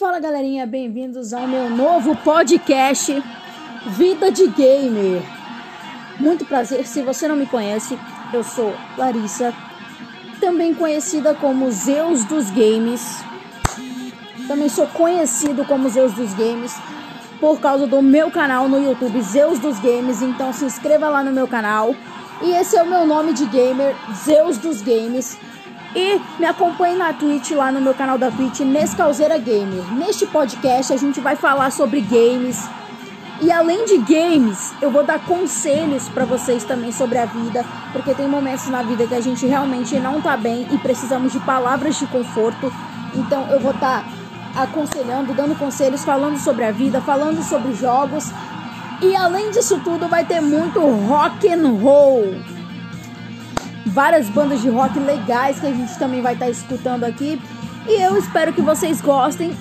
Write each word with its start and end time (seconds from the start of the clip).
Fala 0.00 0.18
galerinha, 0.18 0.66
bem-vindos 0.66 1.34
ao 1.34 1.46
meu 1.46 1.68
novo 1.68 2.16
podcast 2.16 3.22
Vida 3.88 4.32
de 4.32 4.46
Gamer. 4.46 5.20
Muito 6.18 6.46
prazer, 6.46 6.86
se 6.86 7.02
você 7.02 7.28
não 7.28 7.36
me 7.36 7.44
conhece, 7.44 7.98
eu 8.32 8.42
sou 8.42 8.74
Larissa, 8.96 9.52
também 10.40 10.72
conhecida 10.72 11.34
como 11.34 11.70
Zeus 11.70 12.24
dos 12.24 12.48
Games. 12.50 13.22
Também 14.48 14.70
sou 14.70 14.86
conhecido 14.86 15.66
como 15.66 15.90
Zeus 15.90 16.14
dos 16.14 16.32
Games 16.32 16.74
por 17.38 17.60
causa 17.60 17.86
do 17.86 18.00
meu 18.00 18.30
canal 18.30 18.70
no 18.70 18.82
YouTube 18.82 19.20
Zeus 19.20 19.58
dos 19.58 19.78
Games, 19.80 20.22
então 20.22 20.50
se 20.50 20.64
inscreva 20.64 21.10
lá 21.10 21.22
no 21.22 21.30
meu 21.30 21.46
canal. 21.46 21.94
E 22.40 22.52
esse 22.52 22.74
é 22.74 22.82
o 22.82 22.88
meu 22.88 23.04
nome 23.04 23.34
de 23.34 23.44
gamer, 23.44 23.94
Zeus 24.14 24.56
dos 24.56 24.80
Games. 24.80 25.36
E 25.94 26.20
me 26.38 26.46
acompanhe 26.46 26.96
na 26.96 27.12
Twitch, 27.12 27.50
lá 27.50 27.72
no 27.72 27.80
meu 27.80 27.94
canal 27.94 28.16
da 28.16 28.30
Twitch, 28.30 28.60
Nescauseira 28.60 29.36
Gamer. 29.38 29.92
Neste 29.92 30.24
podcast 30.24 30.92
a 30.92 30.96
gente 30.96 31.20
vai 31.20 31.34
falar 31.34 31.72
sobre 31.72 32.00
games. 32.00 32.68
E 33.42 33.50
além 33.50 33.84
de 33.86 33.98
games, 33.98 34.72
eu 34.80 34.90
vou 34.90 35.02
dar 35.02 35.18
conselhos 35.24 36.08
para 36.08 36.24
vocês 36.24 36.62
também 36.62 36.92
sobre 36.92 37.18
a 37.18 37.24
vida, 37.24 37.64
porque 37.92 38.14
tem 38.14 38.28
momentos 38.28 38.68
na 38.68 38.82
vida 38.82 39.06
que 39.06 39.14
a 39.14 39.20
gente 39.20 39.46
realmente 39.46 39.98
não 39.98 40.20
tá 40.20 40.36
bem 40.36 40.68
e 40.70 40.78
precisamos 40.78 41.32
de 41.32 41.40
palavras 41.40 41.98
de 41.98 42.06
conforto. 42.06 42.72
Então 43.14 43.48
eu 43.48 43.58
vou 43.58 43.72
estar 43.72 44.04
tá 44.54 44.62
aconselhando, 44.62 45.34
dando 45.34 45.58
conselhos, 45.58 46.04
falando 46.04 46.38
sobre 46.38 46.64
a 46.64 46.70
vida, 46.70 47.00
falando 47.00 47.42
sobre 47.42 47.74
jogos. 47.74 48.30
E 49.02 49.16
além 49.16 49.50
disso 49.50 49.80
tudo, 49.82 50.06
vai 50.06 50.24
ter 50.24 50.40
muito 50.40 50.78
rock 51.08 51.48
and 51.50 51.66
roll 51.82 52.59
várias 53.86 54.28
bandas 54.28 54.60
de 54.60 54.68
rock 54.68 54.98
legais 54.98 55.60
que 55.60 55.66
a 55.66 55.72
gente 55.72 55.98
também 55.98 56.20
vai 56.22 56.34
estar 56.34 56.46
tá 56.46 56.50
escutando 56.50 57.04
aqui. 57.04 57.40
E 57.86 58.02
eu 58.02 58.16
espero 58.16 58.52
que 58.52 58.60
vocês 58.60 59.00
gostem. 59.00 59.56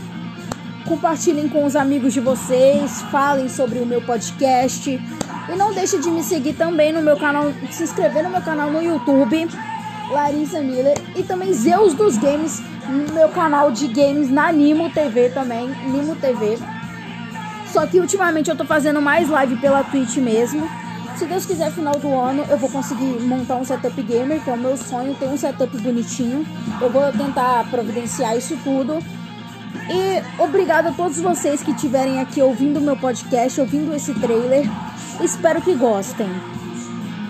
Compartilhem 0.88 1.48
com 1.48 1.66
os 1.66 1.76
amigos 1.76 2.14
de 2.14 2.20
vocês, 2.20 3.02
falem 3.12 3.47
sobre 3.47 3.80
o 3.80 3.86
meu 3.86 4.02
podcast. 4.02 4.90
E 4.90 5.56
não 5.56 5.73
deixe 5.73 5.97
de 6.00 6.09
me 6.09 6.23
seguir 6.23 6.53
também 6.53 6.92
no 6.92 7.02
meu 7.02 7.17
canal, 7.17 7.52
se 7.72 7.84
inscrever 7.84 8.23
no 8.23 8.30
meu 8.30 8.42
canal 8.42 8.72
no 8.72 8.81
YouTube, 8.81 9.47
Larissa 10.12 10.62
Miller. 10.62 10.97
E 11.16 11.23
também 11.23 11.53
Zeus 11.53 11.94
dos 11.94 12.17
Games, 12.17 12.62
no 12.88 13.14
meu 13.14 13.30
canal 13.30 13.72
de 13.72 13.88
games 13.88 14.30
na 14.30 14.52
Nimo 14.52 14.90
TV 14.90 15.30
também, 15.30 15.67
Nimo 15.67 16.16
TV. 16.16 16.58
Só 17.67 17.86
que 17.86 18.00
ultimamente 18.00 18.50
eu 18.50 18.56
tô 18.56 18.66
fazendo 18.66 19.02
mais 19.02 19.30
live 19.30 19.58
pela 19.58 19.84
Twitch 19.84 20.17
mesmo. 20.17 20.67
Se 21.20 21.25
Deus 21.25 21.45
quiser, 21.45 21.70
final 21.73 22.00
do 22.00 22.17
ano 22.17 22.45
eu 22.50 22.58
vou 22.58 22.70
conseguir 22.70 23.20
montar 23.20 23.58
um 23.58 23.66
setup 23.66 24.02
gamer, 24.03 24.42
que 24.42 24.50
é 24.50 24.53
o 24.53 24.58
meu 24.58 24.78
sonho, 24.78 25.14
ter 25.16 25.25
um 25.25 25.36
setup 25.36 25.78
bonitinho. 25.78 26.45
Eu 26.80 26.89
vou 26.89 27.12
tentar 27.12 27.70
providenciar 27.70 28.38
isso 28.38 28.58
tudo. 28.64 29.00
E 29.90 30.42
obrigado 30.42 30.88
a 30.88 30.92
todos 30.94 31.20
vocês 31.20 31.62
que 31.62 31.72
estiverem 31.72 32.22
aqui 32.22 32.42
ouvindo 32.42 32.80
meu 32.80 32.95
podcast, 32.95 33.59
ouvindo 33.59 33.94
esse 33.94 34.14
trailer. 34.14 34.66
Espero 35.22 35.62
que 35.62 35.75
gostem. 35.75 36.30